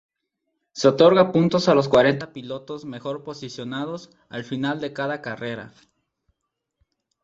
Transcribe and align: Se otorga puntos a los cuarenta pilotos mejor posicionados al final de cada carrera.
Se 0.71 0.87
otorga 0.87 1.31
puntos 1.31 1.69
a 1.69 1.75
los 1.75 1.87
cuarenta 1.87 2.33
pilotos 2.33 2.85
mejor 2.85 3.23
posicionados 3.23 4.09
al 4.29 4.43
final 4.43 4.81
de 4.81 4.93
cada 4.93 5.21
carrera. 5.21 5.75